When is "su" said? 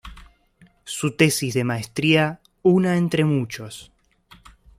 0.83-1.15